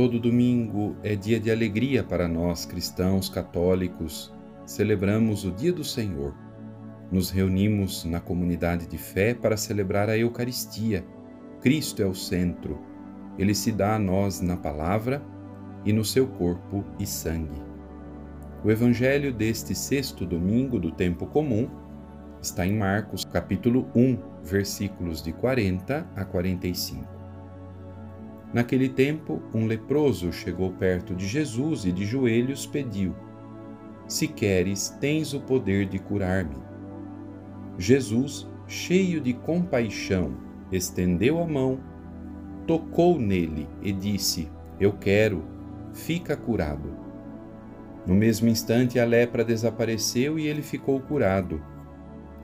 Todo 0.00 0.18
domingo 0.18 0.96
é 1.02 1.14
dia 1.14 1.38
de 1.38 1.50
alegria 1.50 2.02
para 2.02 2.26
nós 2.26 2.64
cristãos 2.64 3.28
católicos. 3.28 4.32
Celebramos 4.64 5.44
o 5.44 5.50
Dia 5.50 5.74
do 5.74 5.84
Senhor. 5.84 6.34
Nos 7.12 7.28
reunimos 7.28 8.06
na 8.06 8.18
comunidade 8.18 8.86
de 8.86 8.96
fé 8.96 9.34
para 9.34 9.58
celebrar 9.58 10.08
a 10.08 10.16
Eucaristia. 10.16 11.04
Cristo 11.60 12.00
é 12.00 12.06
o 12.06 12.14
centro. 12.14 12.80
Ele 13.38 13.54
se 13.54 13.70
dá 13.70 13.96
a 13.96 13.98
nós 13.98 14.40
na 14.40 14.56
palavra 14.56 15.22
e 15.84 15.92
no 15.92 16.02
seu 16.02 16.26
corpo 16.26 16.82
e 16.98 17.04
sangue. 17.04 17.60
O 18.64 18.70
evangelho 18.70 19.34
deste 19.34 19.74
sexto 19.74 20.24
domingo 20.24 20.80
do 20.80 20.90
tempo 20.90 21.26
comum 21.26 21.68
está 22.40 22.66
em 22.66 22.74
Marcos, 22.74 23.22
capítulo 23.22 23.86
1, 23.94 24.16
versículos 24.44 25.22
de 25.22 25.34
40 25.34 26.08
a 26.16 26.24
45. 26.24 27.19
Naquele 28.52 28.88
tempo, 28.88 29.40
um 29.54 29.66
leproso 29.66 30.32
chegou 30.32 30.72
perto 30.72 31.14
de 31.14 31.26
Jesus 31.26 31.84
e 31.84 31.92
de 31.92 32.04
joelhos 32.04 32.66
pediu: 32.66 33.14
Se 34.08 34.26
queres, 34.26 34.90
tens 35.00 35.32
o 35.32 35.40
poder 35.40 35.86
de 35.86 35.98
curar-me. 36.00 36.56
Jesus, 37.78 38.48
cheio 38.66 39.20
de 39.20 39.32
compaixão, 39.32 40.34
estendeu 40.72 41.40
a 41.40 41.46
mão, 41.46 41.78
tocou 42.66 43.20
nele 43.20 43.68
e 43.80 43.92
disse: 43.92 44.50
Eu 44.80 44.94
quero, 44.94 45.44
fica 45.92 46.36
curado. 46.36 46.90
No 48.04 48.14
mesmo 48.14 48.48
instante, 48.48 48.98
a 48.98 49.04
lepra 49.04 49.44
desapareceu 49.44 50.40
e 50.40 50.48
ele 50.48 50.62
ficou 50.62 51.00
curado. 51.00 51.62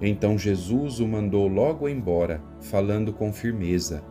Então 0.00 0.38
Jesus 0.38 1.00
o 1.00 1.08
mandou 1.08 1.48
logo 1.48 1.88
embora, 1.88 2.40
falando 2.60 3.12
com 3.12 3.32
firmeza 3.32 4.04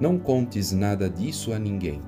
não 0.00 0.18
contes 0.18 0.72
nada 0.72 1.10
disso 1.10 1.52
a 1.52 1.58
ninguém. 1.58 2.00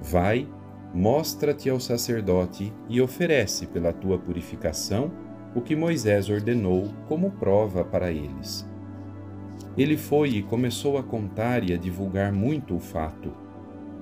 Vai, 0.00 0.46
mostra-te 0.92 1.70
ao 1.70 1.80
sacerdote 1.80 2.72
e 2.88 3.00
oferece 3.00 3.66
pela 3.66 3.92
tua 3.92 4.18
purificação 4.18 5.10
o 5.54 5.60
que 5.62 5.74
Moisés 5.74 6.28
ordenou 6.28 6.92
como 7.08 7.30
prova 7.30 7.82
para 7.82 8.12
eles. 8.12 8.68
Ele 9.76 9.96
foi 9.96 10.30
e 10.30 10.42
começou 10.42 10.98
a 10.98 11.02
contar 11.02 11.68
e 11.68 11.72
a 11.72 11.78
divulgar 11.78 12.32
muito 12.32 12.76
o 12.76 12.80
fato. 12.80 13.32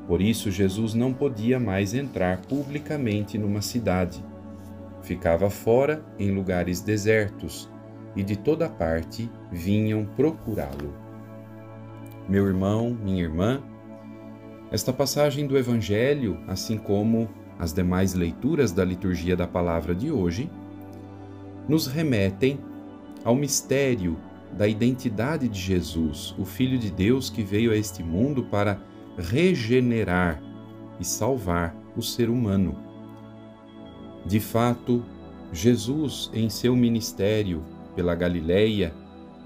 Por 0.09 0.20
isso, 0.20 0.51
Jesus 0.51 0.95
não 0.95 1.13
podia 1.13 1.61
mais 1.61 1.95
entrar 1.95 2.41
publicamente 2.43 3.39
numa 3.39 3.63
cidade. 3.63 4.25
Ficava 5.03 5.48
fora, 5.48 6.05
em 6.19 6.33
lugares 6.33 6.81
desertos, 6.81 7.70
e 8.17 8.23
de 8.23 8.37
toda 8.37 8.69
parte 8.69 9.31
vinham 9.53 10.05
procurá-lo 10.17 11.06
meu 12.29 12.47
irmão, 12.47 12.97
minha 13.03 13.23
irmã, 13.23 13.63
esta 14.71 14.93
passagem 14.93 15.47
do 15.47 15.57
Evangelho, 15.57 16.39
assim 16.49 16.77
como 16.77 17.29
as 17.59 17.73
demais 17.73 18.15
leituras 18.15 18.73
da 18.73 18.85
liturgia 18.85 19.37
da 19.37 19.47
palavra 19.47 19.95
de 19.95 20.11
hoje, 20.11 20.51
nos 21.69 21.87
remetem 21.87 22.59
ao 23.25 23.35
mistério 23.35 24.19
da 24.53 24.67
identidade 24.67 25.49
de 25.49 25.61
Jesus, 25.61 26.35
o 26.39 26.45
Filho 26.45 26.79
de 26.79 26.91
Deus 26.91 27.31
que 27.31 27.43
veio 27.43 27.71
a 27.73 27.77
este 27.77 28.03
mundo 28.03 28.45
para 28.45 28.81
regenerar 29.17 30.43
e 30.99 31.05
salvar 31.05 31.75
o 31.97 32.03
ser 32.03 32.29
humano. 32.29 32.77
De 34.25 34.41
fato, 34.41 35.05
Jesus, 35.53 36.31
em 36.35 36.51
seu 36.51 36.75
ministério 36.75 37.63
pela 37.95 38.15
Galileia, 38.15 38.92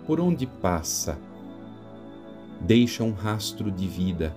por 0.07 0.21
onde 0.21 0.47
passa, 0.47 1.19
deixa 2.61 3.03
um 3.03 3.13
rastro 3.13 3.71
de 3.71 3.87
vida. 3.87 4.35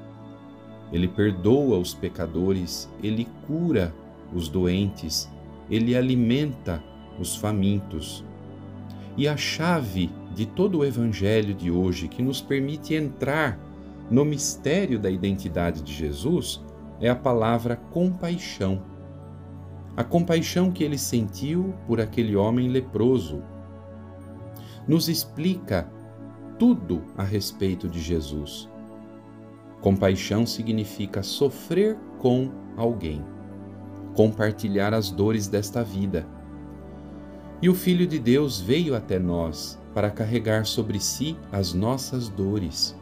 Ele 0.91 1.07
perdoa 1.07 1.78
os 1.78 1.94
pecadores, 1.94 2.89
ele 3.01 3.28
cura 3.47 3.94
os 4.34 4.47
doentes, 4.47 5.29
ele 5.69 5.95
alimenta 5.95 6.84
os 7.19 7.35
famintos. 7.35 8.23
E 9.17 9.28
a 9.28 9.38
chave 9.38 10.09
de 10.34 10.45
todo 10.45 10.79
o 10.79 10.85
Evangelho 10.85 11.53
de 11.53 11.69
hoje, 11.69 12.07
que 12.07 12.22
nos 12.22 12.41
permite 12.41 12.95
entrar 12.95 13.59
no 14.09 14.25
mistério 14.25 15.00
da 15.00 15.09
identidade 15.09 15.81
de 15.81 15.94
Jesus, 15.94 16.61
é 17.00 17.09
a 17.09 17.16
palavra 17.16 17.75
compaixão. 17.75 18.81
A 19.95 20.03
compaixão 20.03 20.72
que 20.72 20.84
ele 20.84 20.97
sentiu 20.97 21.73
por 21.85 22.01
aquele 22.01 22.35
homem 22.35 22.67
leproso. 22.69 23.44
Nos 24.88 25.07
explica 25.07 25.88
tudo 26.63 27.03
a 27.18 27.24
respeito 27.24 27.90
de 27.90 28.00
Jesus. 28.00 28.69
Compaixão 29.81 30.46
significa 30.46 31.22
sofrer 31.22 31.97
com 32.19 32.50
alguém, 32.78 33.22
compartilhar 34.16 34.94
as 34.94 35.12
dores 35.12 35.50
desta 35.50 35.84
vida. 35.84 36.25
E 37.62 37.68
o 37.68 37.75
Filho 37.75 38.07
de 38.07 38.18
Deus 38.18 38.62
veio 38.62 38.96
até 38.96 39.19
nós 39.19 39.78
para 39.94 40.09
carregar 40.09 40.66
sobre 40.66 41.02
si 41.02 41.35
as 41.52 41.73
nossas 41.73 42.29
dores. 42.29 42.96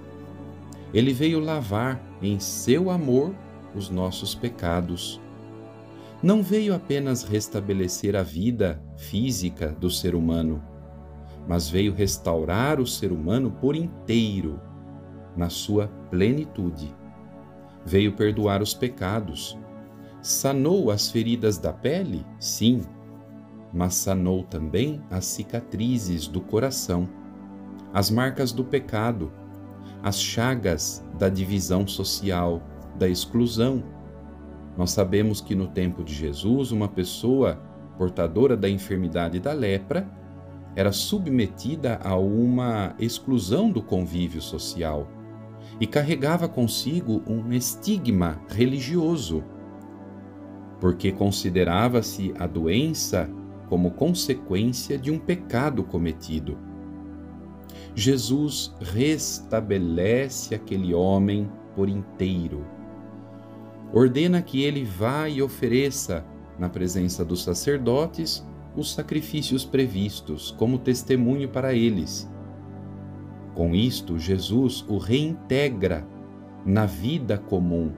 Ele 0.92 1.14
veio 1.14 1.40
lavar 1.40 2.04
em 2.20 2.40
seu 2.40 2.90
amor 2.90 3.32
os 3.76 3.92
nossos 3.92 4.34
pecados. 4.34 5.22
Não 6.24 6.42
veio 6.42 6.74
apenas 6.74 7.22
restabelecer 7.22 8.16
a 8.16 8.24
vida 8.24 8.82
física 8.98 9.68
do 9.68 9.92
ser 9.92 10.16
humano, 10.16 10.64
mas 11.48 11.70
veio 11.70 11.94
restaurar 11.94 12.80
o 12.80 12.88
ser 12.88 13.12
humano 13.12 13.52
por 13.52 13.76
inteiro, 13.76 14.60
na 15.36 15.50
sua 15.50 15.88
plenitude. 16.10 16.94
Veio 17.86 18.14
perdoar 18.14 18.62
os 18.62 18.74
pecados. 18.74 19.58
Sanou 20.22 20.92
as 20.92 21.10
feridas 21.10 21.58
da 21.58 21.74
pele? 21.74 22.26
Sim, 22.40 22.82
mas 23.74 23.96
sanou 23.96 24.44
também 24.44 25.02
as 25.10 25.26
cicatrizes 25.26 26.28
do 26.28 26.42
coração, 26.42 27.10
as 27.94 28.12
marcas 28.12 28.52
do 28.52 28.64
pecado, 28.64 29.32
as 30.04 30.22
chagas 30.22 31.04
da 31.18 31.30
divisão 31.30 31.88
social, 31.88 32.62
da 32.98 33.08
exclusão. 33.08 33.84
Nós 34.78 34.92
sabemos 34.92 35.42
que 35.42 35.56
no 35.56 35.68
tempo 35.68 36.04
de 36.04 36.14
Jesus, 36.14 36.72
uma 36.72 36.88
pessoa 36.88 37.60
portadora 37.98 38.56
da 38.56 38.70
enfermidade 38.70 39.40
da 39.40 39.54
lepra 39.54 40.08
era 40.76 40.92
submetida 40.92 42.00
a 42.04 42.16
uma 42.16 42.96
exclusão 43.00 43.70
do 43.70 43.82
convívio 43.82 44.42
social 44.42 45.08
e 45.80 45.88
carregava 45.88 46.48
consigo 46.48 47.22
um 47.28 47.52
estigma 47.52 48.42
religioso, 48.50 49.44
porque 50.80 51.12
considerava-se 51.12 52.34
a 52.38 52.48
doença 52.48 53.30
como 53.68 53.92
consequência 53.92 54.98
de 54.98 55.12
um 55.12 55.20
pecado 55.20 55.84
cometido. 55.84 56.58
Jesus 57.96 58.74
restabelece 58.80 60.56
aquele 60.56 60.94
homem 60.94 61.50
por 61.76 61.90
inteiro. 61.90 62.66
Ordena 63.94 64.42
que 64.42 64.64
ele 64.64 64.84
vá 64.84 65.28
e 65.28 65.42
ofereça, 65.42 66.26
na 66.58 66.70
presença 66.70 67.26
dos 67.26 67.44
sacerdotes, 67.44 68.46
os 68.76 68.94
sacrifícios 68.94 69.66
previstos 69.66 70.52
como 70.52 70.78
testemunho 70.78 71.50
para 71.50 71.74
eles. 71.74 72.30
Com 73.54 73.76
isto, 73.76 74.18
Jesus 74.18 74.86
o 74.88 74.98
reintegra 74.98 76.08
na 76.66 76.86
vida 76.86 77.38
comum 77.38 77.92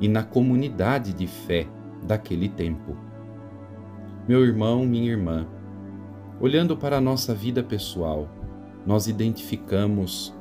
e 0.00 0.08
na 0.08 0.22
comunidade 0.22 1.12
de 1.12 1.26
fé 1.26 1.66
daquele 2.02 2.48
tempo. 2.48 2.96
Meu 4.28 4.44
irmão, 4.44 4.84
minha 4.84 5.10
irmã, 5.10 5.46
olhando 6.40 6.76
para 6.76 6.98
a 6.98 7.00
nossa 7.00 7.34
vida 7.34 7.62
pessoal, 7.62 8.28
nós 8.84 9.06
identificamos 9.06 10.34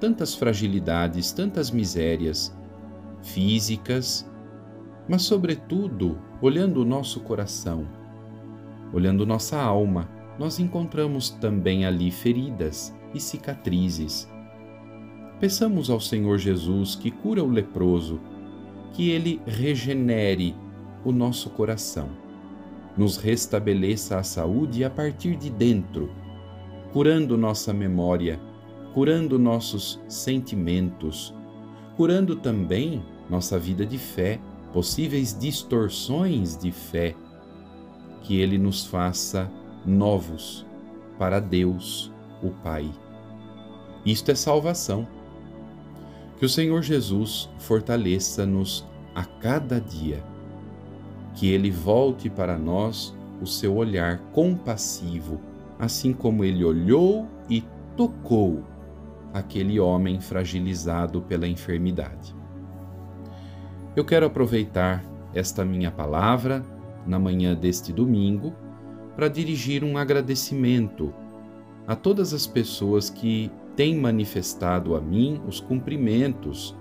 tantas 0.00 0.34
fragilidades, 0.34 1.32
tantas 1.32 1.70
misérias 1.70 2.56
físicas, 3.22 4.30
mas, 5.08 5.22
sobretudo, 5.22 6.18
olhando 6.40 6.82
o 6.82 6.84
nosso 6.84 7.20
coração 7.20 7.86
Olhando 8.92 9.26
nossa 9.26 9.60
alma, 9.60 10.08
nós 10.38 10.58
encontramos 10.58 11.30
também 11.30 11.84
ali 11.84 12.10
feridas 12.10 12.94
e 13.12 13.20
cicatrizes. 13.20 14.30
Peçamos 15.40 15.90
ao 15.90 16.00
Senhor 16.00 16.38
Jesus 16.38 16.94
que 16.94 17.10
cura 17.10 17.42
o 17.42 17.50
leproso, 17.50 18.20
que 18.92 19.10
ele 19.10 19.40
regenere 19.46 20.54
o 21.04 21.12
nosso 21.12 21.50
coração, 21.50 22.08
nos 22.96 23.16
restabeleça 23.16 24.18
a 24.18 24.22
saúde 24.22 24.84
a 24.84 24.90
partir 24.90 25.36
de 25.36 25.50
dentro, 25.50 26.10
curando 26.92 27.36
nossa 27.36 27.72
memória, 27.72 28.40
curando 28.94 29.38
nossos 29.38 30.00
sentimentos, 30.08 31.34
curando 31.96 32.34
também 32.34 33.04
nossa 33.28 33.58
vida 33.58 33.84
de 33.84 33.98
fé, 33.98 34.40
possíveis 34.72 35.38
distorções 35.38 36.56
de 36.56 36.72
fé 36.72 37.14
que 38.28 38.38
Ele 38.38 38.58
nos 38.58 38.84
faça 38.84 39.50
novos 39.86 40.66
para 41.18 41.40
Deus, 41.40 42.12
o 42.42 42.50
Pai. 42.50 42.92
Isto 44.04 44.30
é 44.30 44.34
salvação. 44.34 45.08
Que 46.36 46.44
o 46.44 46.48
Senhor 46.48 46.82
Jesus 46.82 47.48
fortaleça-nos 47.58 48.86
a 49.14 49.24
cada 49.24 49.80
dia. 49.80 50.22
Que 51.36 51.48
Ele 51.48 51.70
volte 51.70 52.28
para 52.28 52.58
nós 52.58 53.16
o 53.40 53.46
seu 53.46 53.74
olhar 53.74 54.18
compassivo, 54.34 55.40
assim 55.78 56.12
como 56.12 56.44
Ele 56.44 56.62
olhou 56.62 57.26
e 57.48 57.64
tocou 57.96 58.62
aquele 59.32 59.80
homem 59.80 60.20
fragilizado 60.20 61.22
pela 61.22 61.48
enfermidade. 61.48 62.36
Eu 63.96 64.04
quero 64.04 64.26
aproveitar 64.26 65.02
esta 65.32 65.64
minha 65.64 65.90
palavra 65.90 66.62
na 67.08 67.18
manhã 67.18 67.56
deste 67.56 67.92
domingo 67.92 68.54
para 69.16 69.28
dirigir 69.28 69.82
um 69.82 69.96
agradecimento 69.96 71.12
a 71.86 71.96
todas 71.96 72.34
as 72.34 72.46
pessoas 72.46 73.08
que 73.08 73.50
têm 73.74 73.96
manifestado 73.96 74.94
a 74.94 75.00
mim 75.00 75.40
os 75.48 75.58
cumprimentos 75.58 76.76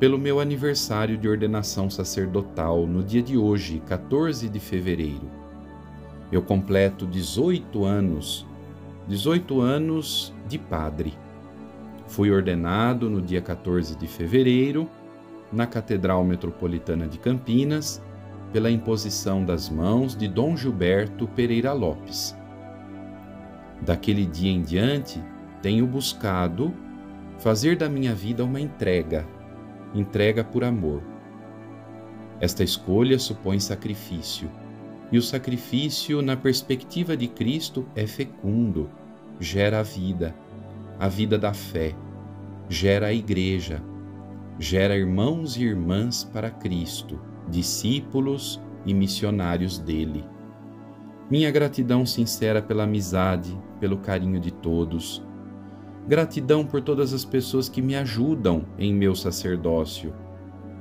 pelo 0.00 0.18
meu 0.18 0.40
aniversário 0.40 1.16
de 1.16 1.28
ordenação 1.28 1.88
sacerdotal 1.88 2.86
no 2.86 3.02
dia 3.02 3.22
de 3.22 3.36
hoje, 3.36 3.80
14 3.86 4.48
de 4.48 4.58
fevereiro. 4.58 5.30
Eu 6.32 6.42
completo 6.42 7.06
18 7.06 7.84
anos, 7.84 8.46
18 9.06 9.60
anos 9.60 10.34
de 10.48 10.58
padre. 10.58 11.14
Fui 12.08 12.30
ordenado 12.30 13.08
no 13.08 13.20
dia 13.20 13.40
14 13.40 13.96
de 13.96 14.06
fevereiro 14.06 14.88
na 15.52 15.66
Catedral 15.66 16.24
Metropolitana 16.24 17.06
de 17.06 17.18
Campinas 17.18 18.02
pela 18.54 18.70
imposição 18.70 19.44
das 19.44 19.68
mãos 19.68 20.16
de 20.16 20.28
Dom 20.28 20.56
Gilberto 20.56 21.26
Pereira 21.26 21.72
Lopes. 21.72 22.36
Daquele 23.82 24.24
dia 24.24 24.52
em 24.52 24.62
diante, 24.62 25.20
tenho 25.60 25.84
buscado 25.88 26.72
fazer 27.36 27.76
da 27.76 27.88
minha 27.88 28.14
vida 28.14 28.44
uma 28.44 28.60
entrega, 28.60 29.26
entrega 29.92 30.44
por 30.44 30.62
amor. 30.62 31.02
Esta 32.40 32.62
escolha 32.62 33.18
supõe 33.18 33.58
sacrifício, 33.58 34.48
e 35.10 35.18
o 35.18 35.22
sacrifício, 35.22 36.22
na 36.22 36.36
perspectiva 36.36 37.16
de 37.16 37.26
Cristo, 37.26 37.84
é 37.96 38.06
fecundo, 38.06 38.88
gera 39.40 39.80
a 39.80 39.82
vida, 39.82 40.32
a 41.00 41.08
vida 41.08 41.36
da 41.36 41.52
fé, 41.52 41.92
gera 42.68 43.08
a 43.08 43.12
igreja, 43.12 43.82
gera 44.60 44.96
irmãos 44.96 45.56
e 45.56 45.64
irmãs 45.64 46.22
para 46.22 46.50
Cristo 46.50 47.33
discípulos 47.48 48.60
e 48.84 48.92
missionários 48.92 49.78
dele. 49.78 50.24
Minha 51.30 51.50
gratidão 51.50 52.04
sincera 52.04 52.60
pela 52.60 52.84
amizade, 52.84 53.58
pelo 53.80 53.98
carinho 53.98 54.38
de 54.38 54.52
todos. 54.52 55.24
Gratidão 56.06 56.66
por 56.66 56.82
todas 56.82 57.14
as 57.14 57.24
pessoas 57.24 57.68
que 57.68 57.80
me 57.80 57.96
ajudam 57.96 58.66
em 58.78 58.92
meu 58.92 59.14
sacerdócio, 59.14 60.12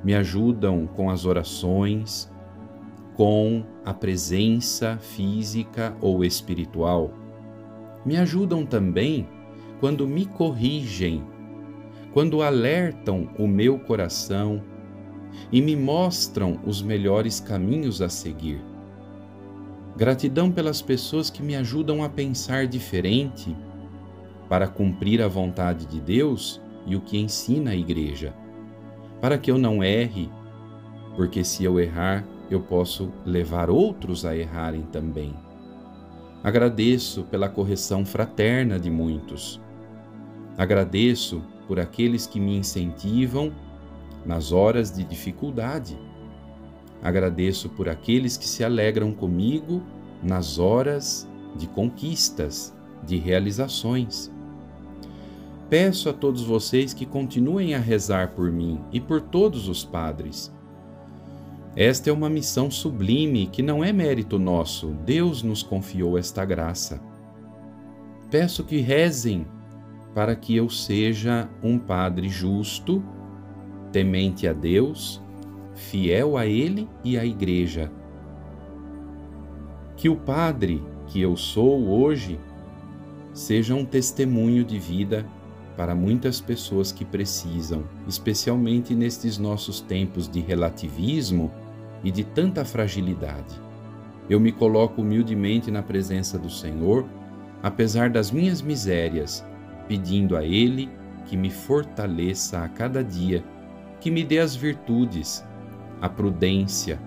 me 0.03 0.13
ajudam 0.13 0.85
com 0.85 1.09
as 1.09 1.25
orações, 1.25 2.29
com 3.15 3.63
a 3.85 3.93
presença 3.93 4.97
física 4.97 5.95
ou 6.01 6.25
espiritual. 6.25 7.13
Me 8.05 8.17
ajudam 8.17 8.65
também 8.65 9.29
quando 9.79 10.05
me 10.05 10.25
corrigem, 10.25 11.23
quando 12.11 12.41
alertam 12.41 13.29
o 13.39 13.47
meu 13.47 13.79
coração 13.79 14.61
e 15.51 15.61
me 15.61 15.75
mostram 15.75 16.59
os 16.65 16.81
melhores 16.81 17.39
caminhos 17.39 18.01
a 18.01 18.09
seguir. 18.09 18.61
Gratidão 19.95 20.51
pelas 20.51 20.81
pessoas 20.81 21.29
que 21.29 21.43
me 21.43 21.55
ajudam 21.55 22.03
a 22.03 22.09
pensar 22.09 22.65
diferente 22.67 23.55
para 24.49 24.67
cumprir 24.67 25.21
a 25.21 25.27
vontade 25.27 25.85
de 25.85 25.99
Deus 25.99 26.61
e 26.85 26.95
o 26.95 27.01
que 27.01 27.17
ensina 27.17 27.71
a 27.71 27.75
Igreja, 27.75 28.33
para 29.21 29.37
que 29.37 29.51
eu 29.51 29.57
não 29.57 29.83
erre, 29.83 30.29
porque 31.15 31.43
se 31.43 31.63
eu 31.63 31.79
errar, 31.79 32.25
eu 32.49 32.61
posso 32.61 33.11
levar 33.25 33.69
outros 33.69 34.25
a 34.25 34.35
errarem 34.35 34.81
também. 34.91 35.33
Agradeço 36.43 37.23
pela 37.23 37.47
correção 37.47 38.05
fraterna 38.05 38.79
de 38.79 38.89
muitos. 38.89 39.61
Agradeço 40.57 41.41
por 41.67 41.79
aqueles 41.79 42.27
que 42.27 42.39
me 42.39 42.57
incentivam 42.57 43.53
nas 44.25 44.51
horas 44.51 44.91
de 44.91 45.03
dificuldade. 45.03 45.97
Agradeço 47.01 47.69
por 47.69 47.89
aqueles 47.89 48.37
que 48.37 48.47
se 48.47 48.63
alegram 48.63 49.11
comigo 49.11 49.81
nas 50.21 50.57
horas 50.57 51.27
de 51.55 51.67
conquistas, 51.67 52.73
de 53.05 53.17
realizações. 53.17 54.31
Peço 55.69 56.09
a 56.09 56.13
todos 56.13 56.43
vocês 56.43 56.93
que 56.93 57.05
continuem 57.05 57.75
a 57.75 57.79
rezar 57.79 58.29
por 58.29 58.51
mim 58.51 58.79
e 58.91 58.99
por 58.99 59.19
todos 59.19 59.67
os 59.67 59.83
padres. 59.83 60.53
Esta 61.75 62.09
é 62.09 62.13
uma 62.13 62.29
missão 62.29 62.69
sublime 62.69 63.47
que 63.47 63.63
não 63.63 63.83
é 63.83 63.91
mérito 63.91 64.37
nosso, 64.37 64.89
Deus 65.05 65.41
nos 65.41 65.63
confiou 65.63 66.17
esta 66.17 66.45
graça. 66.45 67.01
Peço 68.29 68.63
que 68.63 68.77
rezem 68.77 69.47
para 70.13 70.35
que 70.35 70.55
eu 70.55 70.69
seja 70.69 71.49
um 71.63 71.79
padre 71.79 72.29
justo 72.29 73.03
temente 73.93 74.47
a 74.47 74.53
Deus, 74.53 75.21
fiel 75.75 76.35
a 76.35 76.47
Ele 76.47 76.89
e 77.03 77.17
à 77.17 77.23
Igreja. 77.23 77.91
Que 79.95 80.09
o 80.09 80.15
Padre 80.15 80.83
que 81.07 81.21
eu 81.21 81.37
sou 81.37 81.87
hoje 81.87 82.39
seja 83.33 83.75
um 83.75 83.85
testemunho 83.85 84.63
de 84.63 84.79
vida 84.79 85.25
para 85.77 85.93
muitas 85.93 86.41
pessoas 86.41 86.91
que 86.91 87.05
precisam, 87.05 87.83
especialmente 88.07 88.95
nestes 88.95 89.37
nossos 89.37 89.79
tempos 89.79 90.27
de 90.27 90.39
relativismo 90.39 91.51
e 92.03 92.11
de 92.11 92.23
tanta 92.23 92.65
fragilidade. 92.65 93.61
Eu 94.27 94.39
me 94.39 94.51
coloco 94.51 95.01
humildemente 95.01 95.69
na 95.69 95.83
presença 95.83 96.39
do 96.39 96.49
Senhor, 96.49 97.05
apesar 97.61 98.09
das 98.09 98.31
minhas 98.31 98.61
misérias, 98.61 99.45
pedindo 99.87 100.35
a 100.35 100.43
Ele 100.43 100.89
que 101.25 101.37
me 101.37 101.51
fortaleça 101.51 102.63
a 102.63 102.69
cada 102.69 103.03
dia 103.03 103.43
que 104.03 104.11
me 104.11 104.21
dê 104.21 104.39
as 104.39 104.53
virtudes, 104.53 105.41
a 106.01 106.09
prudência, 106.09 106.99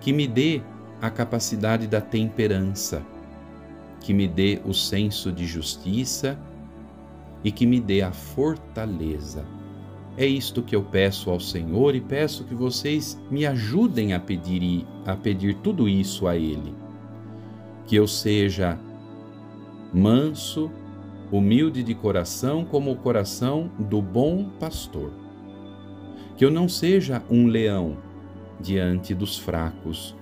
que 0.00 0.12
me 0.12 0.26
dê 0.26 0.60
a 1.00 1.08
capacidade 1.08 1.86
da 1.86 2.00
temperança, 2.00 3.06
que 4.00 4.12
me 4.12 4.26
dê 4.26 4.60
o 4.64 4.74
senso 4.74 5.30
de 5.30 5.46
justiça 5.46 6.36
e 7.44 7.52
que 7.52 7.64
me 7.64 7.78
dê 7.78 8.02
a 8.02 8.10
fortaleza. 8.10 9.46
É 10.16 10.26
isto 10.26 10.60
que 10.60 10.74
eu 10.74 10.82
peço 10.82 11.30
ao 11.30 11.38
Senhor 11.38 11.94
e 11.94 12.00
peço 12.00 12.42
que 12.42 12.54
vocês 12.54 13.16
me 13.30 13.46
ajudem 13.46 14.12
a 14.12 14.18
pedir 14.18 14.84
a 15.06 15.14
pedir 15.14 15.54
tudo 15.58 15.88
isso 15.88 16.26
a 16.26 16.36
ele. 16.36 16.74
Que 17.86 17.94
eu 17.94 18.08
seja 18.08 18.76
manso, 19.94 20.68
humilde 21.30 21.84
de 21.84 21.94
coração 21.94 22.64
como 22.64 22.90
o 22.90 22.96
coração 22.96 23.70
do 23.78 24.02
bom 24.02 24.50
pastor 24.58 25.21
que 26.42 26.46
eu 26.46 26.50
não 26.50 26.68
seja 26.68 27.22
um 27.30 27.46
leão 27.46 27.96
diante 28.58 29.14
dos 29.14 29.38
fracos, 29.38 30.16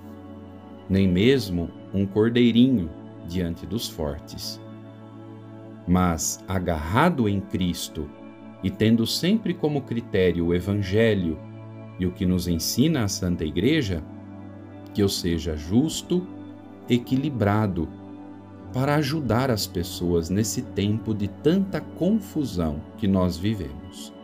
nem 0.86 1.08
mesmo 1.08 1.70
um 1.94 2.04
cordeirinho 2.04 2.90
diante 3.26 3.64
dos 3.64 3.88
fortes. 3.88 4.60
Mas, 5.88 6.44
agarrado 6.46 7.26
em 7.26 7.40
Cristo 7.40 8.06
e 8.62 8.70
tendo 8.70 9.06
sempre 9.06 9.54
como 9.54 9.80
critério 9.80 10.48
o 10.48 10.54
Evangelho 10.54 11.38
e 11.98 12.04
o 12.04 12.12
que 12.12 12.26
nos 12.26 12.46
ensina 12.46 13.04
a 13.04 13.08
Santa 13.08 13.46
Igreja, 13.46 14.04
que 14.92 15.02
eu 15.02 15.08
seja 15.08 15.56
justo, 15.56 16.26
equilibrado, 16.86 17.88
para 18.74 18.96
ajudar 18.96 19.50
as 19.50 19.66
pessoas 19.66 20.28
nesse 20.28 20.60
tempo 20.60 21.14
de 21.14 21.28
tanta 21.28 21.80
confusão 21.80 22.78
que 22.98 23.08
nós 23.08 23.38
vivemos. 23.38 24.19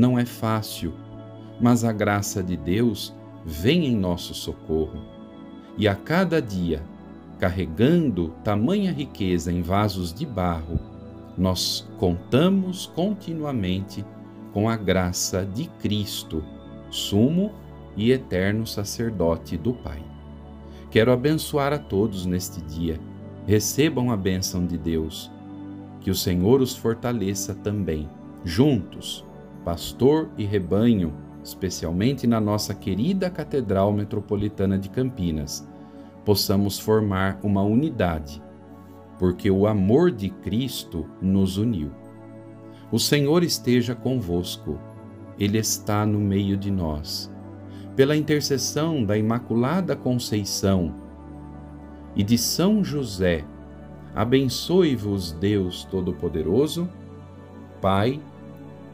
Não 0.00 0.18
é 0.18 0.24
fácil, 0.24 0.94
mas 1.60 1.84
a 1.84 1.92
graça 1.92 2.42
de 2.42 2.56
Deus 2.56 3.14
vem 3.44 3.84
em 3.84 3.94
nosso 3.94 4.32
socorro. 4.32 4.98
E 5.76 5.86
a 5.86 5.94
cada 5.94 6.40
dia, 6.40 6.82
carregando 7.38 8.30
tamanha 8.42 8.92
riqueza 8.92 9.52
em 9.52 9.60
vasos 9.60 10.10
de 10.10 10.24
barro, 10.24 10.80
nós 11.36 11.86
contamos 11.98 12.86
continuamente 12.86 14.02
com 14.54 14.70
a 14.70 14.74
graça 14.74 15.44
de 15.44 15.66
Cristo, 15.82 16.42
sumo 16.90 17.52
e 17.94 18.10
eterno 18.10 18.66
sacerdote 18.66 19.58
do 19.58 19.74
Pai. 19.74 20.02
Quero 20.90 21.12
abençoar 21.12 21.74
a 21.74 21.78
todos 21.78 22.24
neste 22.24 22.62
dia. 22.62 22.98
Recebam 23.46 24.10
a 24.10 24.16
bênção 24.16 24.64
de 24.64 24.78
Deus. 24.78 25.30
Que 26.00 26.10
o 26.10 26.14
Senhor 26.14 26.62
os 26.62 26.74
fortaleça 26.74 27.54
também, 27.54 28.08
juntos 28.42 29.28
pastor 29.64 30.30
e 30.36 30.44
rebanho, 30.44 31.12
especialmente 31.42 32.26
na 32.26 32.40
nossa 32.40 32.74
querida 32.74 33.30
Catedral 33.30 33.92
Metropolitana 33.92 34.78
de 34.78 34.88
Campinas, 34.88 35.66
possamos 36.24 36.78
formar 36.78 37.38
uma 37.42 37.62
unidade, 37.62 38.42
porque 39.18 39.50
o 39.50 39.66
amor 39.66 40.10
de 40.10 40.30
Cristo 40.30 41.06
nos 41.20 41.56
uniu. 41.56 41.90
O 42.90 42.98
Senhor 42.98 43.42
esteja 43.42 43.94
convosco, 43.94 44.78
Ele 45.38 45.58
está 45.58 46.04
no 46.04 46.18
meio 46.18 46.56
de 46.56 46.70
nós. 46.70 47.32
Pela 47.94 48.16
intercessão 48.16 49.04
da 49.04 49.16
Imaculada 49.16 49.94
Conceição 49.94 50.94
e 52.16 52.22
de 52.22 52.38
São 52.38 52.82
José, 52.82 53.44
abençoe-vos 54.14 55.32
Deus 55.32 55.84
Todo-Poderoso, 55.84 56.88
Pai 57.80 58.20